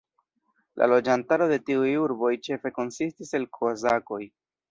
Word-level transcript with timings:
La 0.81 0.87
loĝantaro 0.93 1.47
de 1.51 1.59
tiuj 1.67 1.91
urboj 2.05 2.33
ĉefe 2.49 2.73
konsistis 2.79 3.37
el 3.41 3.49
kozakoj. 3.59 4.21